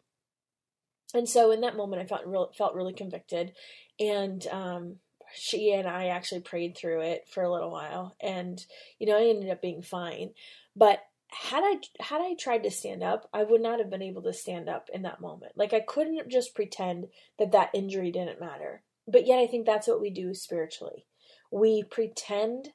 And 1.13 1.27
so 1.27 1.51
in 1.51 1.61
that 1.61 1.77
moment, 1.77 2.01
I 2.01 2.05
felt 2.05 2.25
real, 2.25 2.51
felt 2.55 2.75
really 2.75 2.93
convicted, 2.93 3.53
and 3.99 4.45
um, 4.47 4.97
she 5.33 5.73
and 5.73 5.87
I 5.87 6.07
actually 6.07 6.41
prayed 6.41 6.77
through 6.77 7.01
it 7.01 7.27
for 7.31 7.43
a 7.43 7.51
little 7.51 7.71
while 7.71 8.15
and 8.21 8.63
you 8.99 9.07
know, 9.07 9.17
I 9.17 9.27
ended 9.27 9.49
up 9.49 9.61
being 9.61 9.81
fine. 9.81 10.31
But 10.75 10.99
had 11.31 11.63
I 11.63 11.79
had 11.99 12.21
I 12.21 12.33
tried 12.33 12.63
to 12.63 12.71
stand 12.71 13.03
up, 13.03 13.29
I 13.33 13.43
would 13.43 13.61
not 13.61 13.79
have 13.79 13.89
been 13.89 14.01
able 14.01 14.23
to 14.23 14.33
stand 14.33 14.67
up 14.67 14.89
in 14.91 15.03
that 15.03 15.21
moment. 15.21 15.53
Like 15.55 15.73
I 15.73 15.79
couldn't 15.79 16.29
just 16.29 16.55
pretend 16.55 17.07
that 17.37 17.51
that 17.51 17.69
injury 17.73 18.11
didn't 18.11 18.39
matter. 18.39 18.83
But 19.07 19.27
yet 19.27 19.39
I 19.39 19.47
think 19.47 19.65
that's 19.65 19.87
what 19.87 20.01
we 20.01 20.09
do 20.09 20.33
spiritually. 20.33 21.05
We 21.51 21.83
pretend 21.83 22.69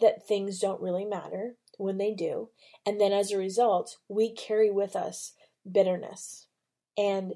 that 0.00 0.26
things 0.26 0.58
don't 0.58 0.80
really 0.80 1.04
matter 1.04 1.56
when 1.76 1.98
they 1.98 2.12
do, 2.12 2.50
and 2.84 3.00
then 3.00 3.12
as 3.12 3.30
a 3.30 3.38
result, 3.38 3.96
we 4.08 4.32
carry 4.32 4.70
with 4.70 4.94
us 4.94 5.32
bitterness. 5.70 6.46
And 6.96 7.34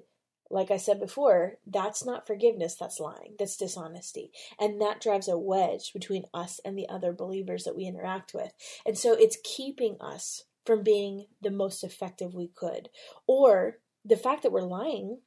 like 0.54 0.70
I 0.70 0.76
said 0.76 1.00
before, 1.00 1.58
that's 1.66 2.06
not 2.06 2.28
forgiveness, 2.28 2.76
that's 2.76 3.00
lying, 3.00 3.34
that's 3.40 3.56
dishonesty. 3.56 4.30
And 4.61 4.80
that 4.80 5.00
drives 5.00 5.26
a 5.26 5.37
wedge 5.37 5.92
between 5.92 6.26
us 6.32 6.61
and 6.64 6.78
the 6.78 6.88
other 6.88 7.12
believers 7.12 7.64
that 7.64 7.75
we 7.75 7.87
interact 7.87 8.32
with. 8.32 8.52
And 8.87 8.96
so 8.96 9.14
it's 9.14 9.37
keeping 9.42 9.96
us 10.00 10.44
from 10.64 10.84
being 10.84 11.26
the 11.42 11.50
most 11.50 11.82
effective 11.82 12.34
we 12.34 12.46
could. 12.54 12.88
Or 13.26 13.78
the 14.04 14.16
fact 14.16 14.44
that 14.44 14.52
we're 14.52 14.62
lying 14.62 15.18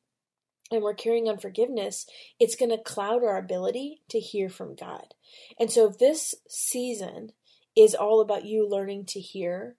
and 0.71 0.81
we're 0.81 0.93
carrying 0.93 1.27
unforgiveness, 1.27 2.05
it's 2.39 2.55
going 2.55 2.71
to 2.71 2.77
cloud 2.77 3.21
our 3.21 3.37
ability 3.37 4.03
to 4.09 4.19
hear 4.21 4.47
from 4.47 4.77
God. 4.77 5.13
And 5.59 5.69
so 5.69 5.89
if 5.89 5.97
this 5.97 6.35
season 6.47 7.33
is 7.75 7.93
all 7.93 8.21
about 8.21 8.45
you 8.45 8.65
learning 8.65 9.07
to 9.07 9.19
hear 9.19 9.75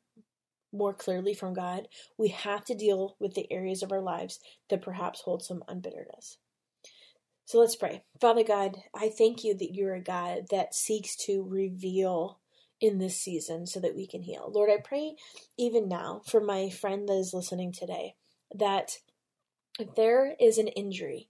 more 0.72 0.94
clearly 0.94 1.34
from 1.34 1.54
God, 1.54 1.88
we 2.16 2.28
have 2.28 2.64
to 2.66 2.74
deal 2.74 3.16
with 3.18 3.34
the 3.34 3.50
areas 3.52 3.82
of 3.82 3.92
our 3.92 4.00
lives 4.00 4.40
that 4.68 4.82
perhaps 4.82 5.22
hold 5.22 5.42
some 5.42 5.64
unbitterness. 5.68 6.38
So 7.44 7.58
let's 7.58 7.76
pray. 7.76 8.02
Father 8.20 8.44
God, 8.44 8.76
I 8.94 9.08
thank 9.08 9.42
you 9.42 9.54
that 9.54 9.74
you're 9.74 9.94
a 9.94 10.02
God 10.02 10.48
that 10.50 10.74
seeks 10.74 11.16
to 11.24 11.42
reveal 11.48 12.38
in 12.80 12.98
this 12.98 13.16
season 13.16 13.66
so 13.66 13.80
that 13.80 13.96
we 13.96 14.06
can 14.06 14.22
heal. 14.22 14.50
Lord, 14.54 14.70
I 14.70 14.76
pray 14.82 15.16
even 15.56 15.88
now 15.88 16.22
for 16.26 16.40
my 16.40 16.68
friend 16.68 17.08
that 17.08 17.14
is 17.14 17.34
listening 17.34 17.72
today 17.72 18.14
that 18.54 18.98
if 19.78 19.94
there 19.94 20.36
is 20.38 20.58
an 20.58 20.68
injury, 20.68 21.28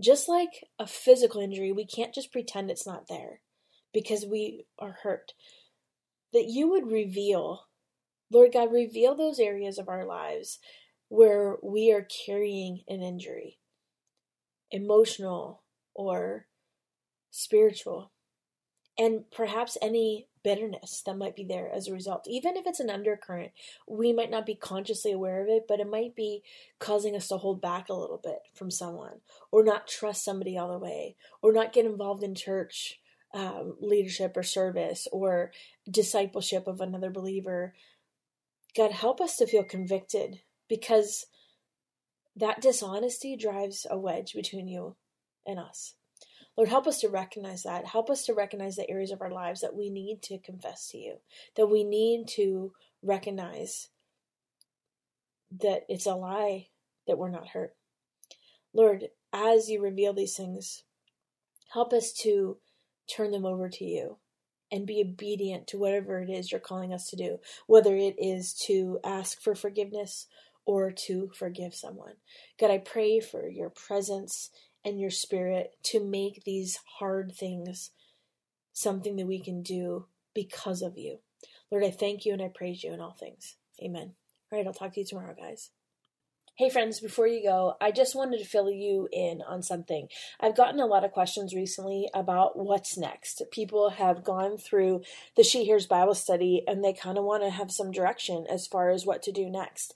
just 0.00 0.28
like 0.28 0.64
a 0.78 0.86
physical 0.86 1.40
injury, 1.40 1.72
we 1.72 1.84
can't 1.84 2.14
just 2.14 2.32
pretend 2.32 2.70
it's 2.70 2.86
not 2.86 3.08
there 3.08 3.40
because 3.92 4.24
we 4.24 4.64
are 4.78 4.98
hurt. 5.02 5.34
That 6.32 6.46
you 6.46 6.70
would 6.70 6.90
reveal 6.90 7.67
Lord 8.30 8.52
God, 8.52 8.72
reveal 8.72 9.14
those 9.14 9.38
areas 9.38 9.78
of 9.78 9.88
our 9.88 10.04
lives 10.04 10.58
where 11.08 11.56
we 11.62 11.90
are 11.92 12.06
carrying 12.26 12.82
an 12.88 13.02
injury, 13.02 13.58
emotional 14.70 15.62
or 15.94 16.46
spiritual, 17.30 18.12
and 18.98 19.30
perhaps 19.30 19.78
any 19.80 20.28
bitterness 20.42 21.02
that 21.04 21.16
might 21.16 21.36
be 21.36 21.44
there 21.44 21.70
as 21.72 21.88
a 21.88 21.92
result. 21.92 22.26
Even 22.28 22.56
if 22.56 22.66
it's 22.66 22.80
an 22.80 22.90
undercurrent, 22.90 23.52
we 23.86 24.12
might 24.12 24.30
not 24.30 24.46
be 24.46 24.54
consciously 24.54 25.12
aware 25.12 25.42
of 25.42 25.48
it, 25.48 25.66
but 25.68 25.80
it 25.80 25.88
might 25.88 26.14
be 26.14 26.42
causing 26.78 27.16
us 27.16 27.28
to 27.28 27.36
hold 27.36 27.60
back 27.60 27.88
a 27.88 27.94
little 27.94 28.20
bit 28.22 28.40
from 28.54 28.70
someone, 28.70 29.20
or 29.50 29.64
not 29.64 29.86
trust 29.86 30.24
somebody 30.24 30.56
all 30.56 30.72
the 30.72 30.78
way, 30.78 31.16
or 31.42 31.52
not 31.52 31.72
get 31.72 31.86
involved 31.86 32.22
in 32.22 32.34
church 32.34 33.00
um, 33.34 33.76
leadership 33.80 34.36
or 34.36 34.42
service, 34.42 35.06
or 35.12 35.52
discipleship 35.90 36.66
of 36.66 36.80
another 36.80 37.10
believer 37.10 37.74
God, 38.76 38.92
help 38.92 39.20
us 39.20 39.36
to 39.36 39.46
feel 39.46 39.64
convicted 39.64 40.40
because 40.68 41.26
that 42.36 42.60
dishonesty 42.60 43.36
drives 43.36 43.86
a 43.90 43.98
wedge 43.98 44.32
between 44.34 44.68
you 44.68 44.96
and 45.46 45.58
us. 45.58 45.94
Lord, 46.56 46.68
help 46.68 46.86
us 46.86 47.00
to 47.00 47.08
recognize 47.08 47.62
that. 47.62 47.86
Help 47.86 48.10
us 48.10 48.24
to 48.24 48.34
recognize 48.34 48.76
the 48.76 48.90
areas 48.90 49.10
of 49.10 49.20
our 49.20 49.30
lives 49.30 49.60
that 49.60 49.76
we 49.76 49.90
need 49.90 50.22
to 50.22 50.38
confess 50.38 50.88
to 50.88 50.98
you, 50.98 51.18
that 51.56 51.68
we 51.68 51.84
need 51.84 52.26
to 52.30 52.72
recognize 53.02 53.88
that 55.60 55.82
it's 55.88 56.06
a 56.06 56.14
lie 56.14 56.66
that 57.06 57.16
we're 57.16 57.30
not 57.30 57.48
hurt. 57.48 57.74
Lord, 58.74 59.08
as 59.32 59.68
you 59.68 59.80
reveal 59.82 60.12
these 60.12 60.36
things, 60.36 60.82
help 61.72 61.92
us 61.92 62.12
to 62.22 62.58
turn 63.08 63.30
them 63.30 63.46
over 63.46 63.68
to 63.68 63.84
you 63.84 64.18
and 64.70 64.86
be 64.86 65.02
obedient 65.02 65.66
to 65.68 65.78
whatever 65.78 66.20
it 66.20 66.30
is 66.30 66.52
you're 66.52 66.60
calling 66.60 66.92
us 66.92 67.08
to 67.10 67.16
do, 67.16 67.38
whether 67.66 67.96
it 67.96 68.16
is 68.18 68.54
to 68.66 68.98
ask 69.04 69.40
for 69.40 69.54
forgiveness 69.54 70.26
or 70.66 70.90
to 70.90 71.30
forgive 71.34 71.74
someone. 71.74 72.14
God, 72.60 72.70
I 72.70 72.78
pray 72.78 73.20
for 73.20 73.48
your 73.48 73.70
presence 73.70 74.50
and 74.84 75.00
your 75.00 75.10
spirit 75.10 75.72
to 75.84 76.04
make 76.04 76.44
these 76.44 76.78
hard 76.98 77.32
things 77.34 77.90
something 78.72 79.16
that 79.16 79.26
we 79.26 79.40
can 79.40 79.62
do 79.62 80.06
because 80.34 80.82
of 80.82 80.96
you. 80.96 81.18
Lord, 81.70 81.84
I 81.84 81.90
thank 81.90 82.24
you 82.24 82.32
and 82.32 82.42
I 82.42 82.48
praise 82.48 82.84
you 82.84 82.92
in 82.92 83.00
all 83.00 83.16
things. 83.18 83.56
Amen. 83.82 84.14
All 84.50 84.58
right, 84.58 84.66
I'll 84.66 84.72
talk 84.72 84.92
to 84.94 85.00
you 85.00 85.06
tomorrow, 85.06 85.34
guys. 85.34 85.70
Hey 86.58 86.70
friends, 86.70 86.98
before 86.98 87.28
you 87.28 87.40
go, 87.40 87.76
I 87.80 87.92
just 87.92 88.16
wanted 88.16 88.38
to 88.38 88.44
fill 88.44 88.68
you 88.68 89.08
in 89.12 89.42
on 89.46 89.62
something. 89.62 90.08
I've 90.40 90.56
gotten 90.56 90.80
a 90.80 90.86
lot 90.86 91.04
of 91.04 91.12
questions 91.12 91.54
recently 91.54 92.08
about 92.12 92.58
what's 92.58 92.98
next. 92.98 93.42
People 93.52 93.90
have 93.90 94.24
gone 94.24 94.58
through 94.58 95.02
the 95.36 95.44
She 95.44 95.64
Hears 95.64 95.86
Bible 95.86 96.16
study 96.16 96.64
and 96.66 96.82
they 96.82 96.92
kind 96.92 97.16
of 97.16 97.22
want 97.22 97.44
to 97.44 97.50
have 97.50 97.70
some 97.70 97.92
direction 97.92 98.44
as 98.50 98.66
far 98.66 98.90
as 98.90 99.06
what 99.06 99.22
to 99.22 99.30
do 99.30 99.48
next. 99.48 99.94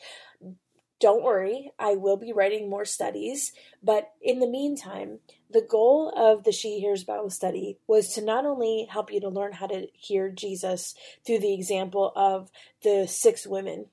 Don't 1.00 1.24
worry, 1.24 1.72
I 1.80 1.96
will 1.96 2.16
be 2.16 2.32
writing 2.32 2.70
more 2.70 2.84
studies, 2.84 3.50
but 3.82 4.12
in 4.20 4.38
the 4.38 4.46
meantime, 4.46 5.18
the 5.50 5.66
goal 5.68 6.14
of 6.16 6.44
the 6.44 6.52
She 6.52 6.78
Hears 6.78 7.02
Bible 7.02 7.30
study 7.30 7.78
was 7.88 8.10
to 8.10 8.24
not 8.24 8.46
only 8.46 8.86
help 8.88 9.12
you 9.12 9.18
to 9.22 9.28
learn 9.28 9.54
how 9.54 9.66
to 9.66 9.88
hear 9.94 10.30
Jesus 10.30 10.94
through 11.26 11.40
the 11.40 11.54
example 11.54 12.12
of 12.14 12.52
the 12.84 13.08
six 13.08 13.48
women 13.48 13.86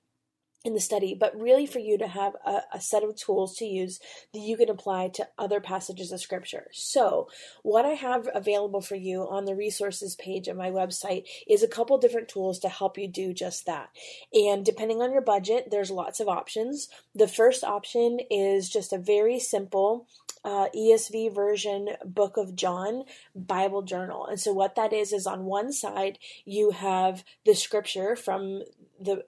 in 0.65 0.73
the 0.73 0.79
study, 0.81 1.15
but 1.17 1.39
really 1.39 1.65
for 1.65 1.79
you 1.79 1.97
to 1.97 2.07
have 2.07 2.35
a, 2.45 2.61
a, 2.73 2.81
set 2.81 3.01
of 3.01 3.15
tools 3.15 3.55
to 3.55 3.65
use 3.65 3.99
that 4.33 4.39
you 4.39 4.57
can 4.57 4.69
apply 4.69 5.07
to 5.07 5.27
other 5.37 5.61
passages 5.61 6.11
of 6.11 6.19
scripture. 6.19 6.67
So, 6.73 7.29
what 7.63 7.85
I 7.85 7.91
have 7.91 8.27
available 8.33 8.81
for 8.81 8.95
you 8.95 9.21
on 9.21 9.45
the 9.45 9.55
resources 9.55 10.15
page 10.15 10.49
of 10.49 10.57
my 10.57 10.69
website 10.69 11.23
is 11.47 11.63
a 11.63 11.67
couple 11.67 11.97
different 11.97 12.27
tools 12.27 12.59
to 12.59 12.69
help 12.69 12.97
you 12.97 13.07
do 13.07 13.33
just 13.33 13.65
that. 13.67 13.89
And 14.33 14.65
depending 14.65 15.01
on 15.01 15.13
your 15.13 15.21
budget, 15.21 15.69
there's 15.71 15.91
lots 15.91 16.19
of 16.19 16.27
options. 16.27 16.89
The 17.15 17.27
first 17.27 17.63
option 17.63 18.19
is 18.29 18.69
just 18.69 18.91
a 18.91 18.97
very 18.97 19.39
simple 19.39 20.07
uh, 20.43 20.67
ESV 20.75 21.33
version 21.33 21.89
Book 22.03 22.37
of 22.37 22.55
John 22.55 23.03
Bible 23.33 23.81
journal. 23.81 24.25
And 24.25 24.39
so, 24.39 24.51
what 24.51 24.75
that 24.75 24.91
is, 24.91 25.13
is 25.13 25.25
on 25.25 25.45
one 25.45 25.71
side, 25.71 26.19
you 26.43 26.71
have 26.71 27.23
the 27.45 27.55
scripture 27.55 28.17
from 28.17 28.63
the 28.99 29.23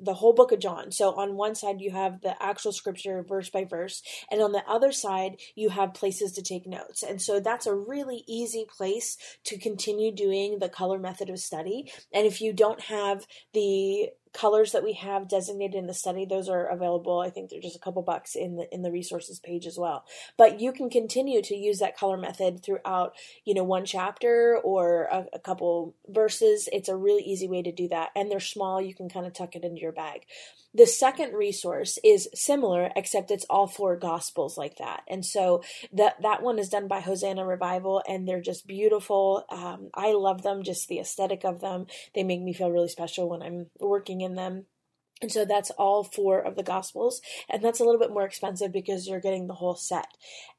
the 0.00 0.14
whole 0.14 0.32
book 0.32 0.52
of 0.52 0.60
John. 0.60 0.92
So 0.92 1.14
on 1.14 1.36
one 1.36 1.54
side 1.54 1.80
you 1.80 1.90
have 1.92 2.20
the 2.20 2.40
actual 2.42 2.72
scripture 2.72 3.22
verse 3.22 3.50
by 3.50 3.64
verse, 3.64 4.02
and 4.30 4.40
on 4.40 4.52
the 4.52 4.64
other 4.68 4.92
side 4.92 5.36
you 5.54 5.70
have 5.70 5.94
places 5.94 6.32
to 6.32 6.42
take 6.42 6.66
notes. 6.66 7.02
And 7.02 7.20
so 7.20 7.40
that's 7.40 7.66
a 7.66 7.74
really 7.74 8.24
easy 8.26 8.66
place 8.68 9.16
to 9.44 9.58
continue 9.58 10.12
doing 10.12 10.58
the 10.58 10.68
color 10.68 10.98
method 10.98 11.30
of 11.30 11.38
study. 11.38 11.90
And 12.12 12.26
if 12.26 12.40
you 12.40 12.52
don't 12.52 12.80
have 12.82 13.26
the 13.52 14.10
colors 14.34 14.72
that 14.72 14.84
we 14.84 14.92
have 14.92 15.28
designated 15.28 15.76
in 15.76 15.86
the 15.86 15.94
study 15.94 16.26
those 16.26 16.48
are 16.48 16.66
available 16.66 17.20
i 17.20 17.30
think 17.30 17.48
they're 17.48 17.60
just 17.60 17.76
a 17.76 17.80
couple 17.80 18.02
bucks 18.02 18.34
in 18.34 18.56
the 18.56 18.72
in 18.74 18.82
the 18.82 18.90
resources 18.90 19.38
page 19.38 19.66
as 19.66 19.78
well 19.78 20.04
but 20.36 20.60
you 20.60 20.72
can 20.72 20.90
continue 20.90 21.40
to 21.40 21.54
use 21.54 21.78
that 21.78 21.96
color 21.96 22.16
method 22.16 22.62
throughout 22.62 23.14
you 23.44 23.54
know 23.54 23.64
one 23.64 23.84
chapter 23.84 24.58
or 24.62 25.04
a, 25.04 25.26
a 25.34 25.38
couple 25.38 25.94
verses 26.08 26.68
it's 26.72 26.88
a 26.88 26.96
really 26.96 27.22
easy 27.22 27.48
way 27.48 27.62
to 27.62 27.72
do 27.72 27.88
that 27.88 28.10
and 28.14 28.30
they're 28.30 28.40
small 28.40 28.80
you 28.80 28.94
can 28.94 29.08
kind 29.08 29.26
of 29.26 29.32
tuck 29.32 29.54
it 29.54 29.64
into 29.64 29.80
your 29.80 29.92
bag 29.92 30.26
the 30.76 30.86
second 30.86 31.34
resource 31.34 32.00
is 32.02 32.28
similar, 32.34 32.90
except 32.96 33.30
it's 33.30 33.46
all 33.48 33.68
four 33.68 33.96
gospels 33.96 34.58
like 34.58 34.78
that. 34.78 35.04
And 35.06 35.24
so 35.24 35.62
that 35.92 36.20
that 36.22 36.42
one 36.42 36.58
is 36.58 36.68
done 36.68 36.88
by 36.88 36.98
Hosanna 36.98 37.46
Revival, 37.46 38.02
and 38.08 38.26
they're 38.26 38.40
just 38.40 38.66
beautiful. 38.66 39.44
Um, 39.50 39.90
I 39.94 40.12
love 40.12 40.42
them, 40.42 40.64
just 40.64 40.88
the 40.88 40.98
aesthetic 40.98 41.44
of 41.44 41.60
them. 41.60 41.86
They 42.12 42.24
make 42.24 42.42
me 42.42 42.52
feel 42.52 42.72
really 42.72 42.88
special 42.88 43.28
when 43.28 43.40
I'm 43.40 43.66
working 43.78 44.20
in 44.24 44.34
them. 44.34 44.66
And 45.22 45.30
so 45.30 45.44
that's 45.44 45.70
all 45.70 46.02
four 46.02 46.40
of 46.40 46.56
the 46.56 46.62
Gospels. 46.62 47.20
And 47.48 47.62
that's 47.62 47.78
a 47.78 47.84
little 47.84 48.00
bit 48.00 48.10
more 48.10 48.26
expensive 48.26 48.72
because 48.72 49.06
you're 49.06 49.20
getting 49.20 49.46
the 49.46 49.54
whole 49.54 49.76
set. 49.76 50.08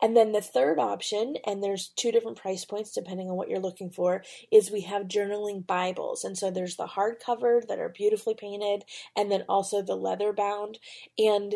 And 0.02 0.16
then 0.16 0.32
the 0.32 0.42
third 0.42 0.80
option, 0.80 1.36
and 1.46 1.62
there's 1.62 1.90
two 1.90 2.12
different 2.12 2.38
price 2.38 2.64
points 2.64 2.92
depending 2.92 3.30
on 3.30 3.36
what 3.36 3.50
you're 3.50 3.60
looking 3.60 3.92
for, 3.92 4.24
is 4.52 4.72
we 4.72 4.82
have 4.82 5.04
journaling 5.04 5.68
Bibles. 5.68 6.24
And 6.24 6.38
so 6.38 6.50
there's 6.50 6.78
the 6.78 6.88
hardcover 6.88 7.68
that 7.68 7.80
are 7.80 7.90
beautifully 7.90 8.34
painted, 8.34 8.86
and 9.16 9.30
then 9.30 9.44
also 9.50 9.82
the 9.82 9.96
leather 9.96 10.32
bound. 10.32 10.80
And 11.18 11.56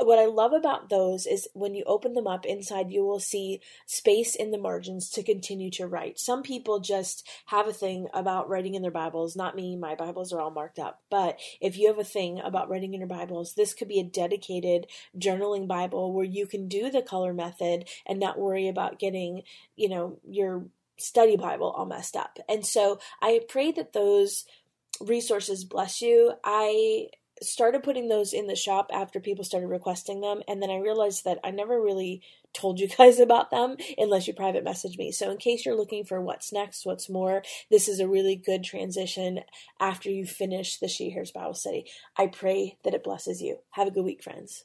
what 0.00 0.18
I 0.18 0.26
love 0.26 0.52
about 0.52 0.90
those 0.90 1.26
is 1.26 1.48
when 1.54 1.74
you 1.74 1.82
open 1.84 2.14
them 2.14 2.26
up 2.26 2.46
inside, 2.46 2.90
you 2.90 3.04
will 3.04 3.18
see 3.18 3.60
space 3.86 4.36
in 4.36 4.52
the 4.52 4.58
margins 4.58 5.10
to 5.10 5.22
continue 5.22 5.70
to 5.72 5.86
write. 5.86 6.20
Some 6.20 6.42
people 6.42 6.78
just 6.78 7.26
have 7.46 7.66
a 7.66 7.72
thing 7.72 8.06
about 8.14 8.48
writing 8.48 8.74
in 8.74 8.82
their 8.82 8.90
Bibles. 8.90 9.34
Not 9.34 9.56
me, 9.56 9.76
my 9.76 9.96
Bibles 9.96 10.32
are 10.32 10.40
all 10.40 10.50
marked 10.50 10.78
up. 10.78 11.02
But 11.10 11.40
if 11.60 11.76
you 11.76 11.88
have 11.88 11.98
a 11.98 12.04
thing 12.04 12.38
about 12.38 12.68
writing 12.68 12.94
in 12.94 13.00
your 13.00 13.08
Bibles, 13.08 13.54
this 13.54 13.74
could 13.74 13.88
be 13.88 13.98
a 13.98 14.04
dedicated 14.04 14.86
journaling 15.18 15.66
Bible 15.66 16.12
where 16.12 16.24
you 16.24 16.46
can 16.46 16.68
do 16.68 16.90
the 16.90 17.02
color 17.02 17.34
method 17.34 17.88
and 18.06 18.20
not 18.20 18.38
worry 18.38 18.68
about 18.68 19.00
getting, 19.00 19.42
you 19.74 19.88
know, 19.88 20.20
your 20.28 20.66
study 20.96 21.36
Bible 21.36 21.70
all 21.70 21.86
messed 21.86 22.16
up. 22.16 22.38
And 22.48 22.64
so 22.64 23.00
I 23.20 23.40
pray 23.48 23.72
that 23.72 23.92
those 23.92 24.44
resources 25.00 25.64
bless 25.64 26.00
you. 26.02 26.34
I 26.44 27.08
started 27.42 27.82
putting 27.82 28.08
those 28.08 28.32
in 28.32 28.46
the 28.46 28.56
shop 28.56 28.90
after 28.92 29.20
people 29.20 29.44
started 29.44 29.68
requesting 29.68 30.20
them 30.20 30.42
and 30.48 30.62
then 30.62 30.70
i 30.70 30.76
realized 30.76 31.24
that 31.24 31.38
i 31.44 31.50
never 31.50 31.80
really 31.80 32.22
told 32.52 32.80
you 32.80 32.88
guys 32.98 33.20
about 33.20 33.50
them 33.50 33.76
unless 33.96 34.26
you 34.26 34.34
private 34.34 34.64
message 34.64 34.98
me. 34.98 35.12
So 35.12 35.30
in 35.30 35.36
case 35.38 35.64
you're 35.64 35.76
looking 35.76 36.04
for 36.04 36.20
what's 36.20 36.52
next 36.52 36.84
what's 36.84 37.08
more 37.08 37.42
this 37.70 37.88
is 37.88 38.00
a 38.00 38.08
really 38.08 38.36
good 38.36 38.64
transition 38.64 39.40
after 39.80 40.10
you 40.10 40.26
finish 40.26 40.78
the 40.78 40.88
she 40.88 41.10
hears 41.10 41.30
bible 41.30 41.54
study. 41.54 41.86
I 42.16 42.26
pray 42.26 42.76
that 42.84 42.94
it 42.94 43.04
blesses 43.04 43.42
you. 43.42 43.58
Have 43.70 43.88
a 43.88 43.92
good 43.92 44.04
week 44.04 44.22
friends 44.22 44.64